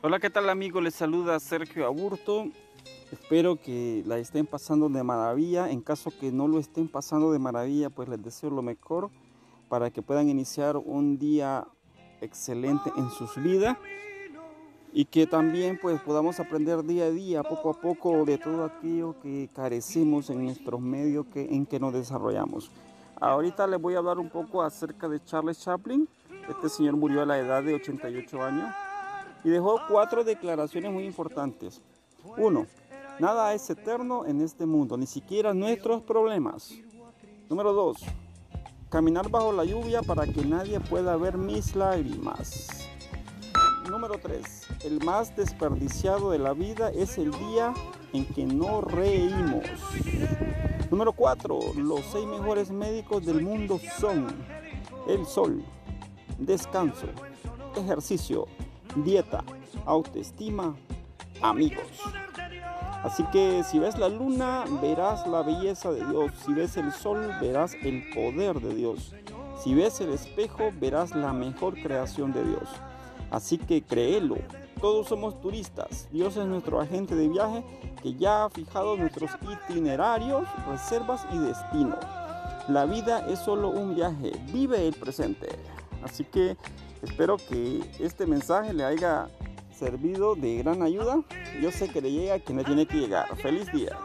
[0.00, 0.80] Hola, ¿qué tal amigos?
[0.80, 2.46] Les saluda Sergio Aburto.
[3.10, 5.72] Espero que la estén pasando de maravilla.
[5.72, 9.10] En caso que no lo estén pasando de maravilla, pues les deseo lo mejor
[9.68, 11.66] para que puedan iniciar un día
[12.20, 13.76] excelente en sus vidas
[14.92, 19.16] y que también pues podamos aprender día a día, poco a poco, de todo aquello
[19.20, 22.70] que carecemos en nuestros medios que, en que nos desarrollamos.
[23.20, 26.08] Ahorita les voy a hablar un poco acerca de Charles Chaplin.
[26.48, 28.72] Este señor murió a la edad de 88 años
[29.44, 31.80] y dejó cuatro declaraciones muy importantes.
[32.36, 32.66] Uno,
[33.18, 36.72] nada es eterno en este mundo, ni siquiera nuestros problemas.
[37.48, 37.98] Número dos,
[38.90, 42.88] caminar bajo la lluvia para que nadie pueda ver mis lágrimas.
[43.88, 44.68] Número 3.
[44.84, 47.72] El más desperdiciado de la vida es el día
[48.12, 49.64] en que no reímos.
[50.90, 51.58] Número 4.
[51.76, 54.26] Los seis mejores médicos del mundo son
[55.08, 55.64] el sol,
[56.38, 57.06] descanso,
[57.76, 58.46] ejercicio,
[58.96, 59.44] dieta,
[59.86, 60.74] autoestima,
[61.42, 62.02] amigos.
[63.02, 66.32] Así que si ves la luna, verás la belleza de Dios.
[66.44, 69.14] Si ves el sol, verás el poder de Dios.
[69.62, 72.68] Si ves el espejo, verás la mejor creación de Dios.
[73.30, 74.36] Así que créelo.
[74.80, 76.08] Todos somos turistas.
[76.12, 77.64] Dios es nuestro agente de viaje
[78.02, 81.96] que ya ha fijado nuestros itinerarios, reservas y destino.
[82.68, 84.32] La vida es solo un viaje.
[84.52, 85.48] Vive el presente.
[86.04, 86.56] Así que
[87.02, 89.28] espero que este mensaje le haya
[89.78, 91.22] servido de gran ayuda.
[91.60, 93.36] Yo sé que le llega a quien le tiene que llegar.
[93.36, 93.96] Feliz día.